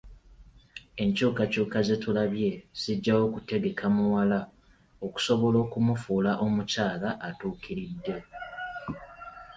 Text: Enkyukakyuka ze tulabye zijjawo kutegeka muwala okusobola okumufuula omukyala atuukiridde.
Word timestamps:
Enkyukakyuka 1.03 1.77
ze 1.87 1.95
tulabye 2.03 2.49
zijjawo 2.81 3.25
kutegeka 3.33 3.85
muwala 3.95 4.39
okusobola 5.05 5.57
okumufuula 5.65 6.31
omukyala 6.45 7.09
atuukiridde. 7.27 8.15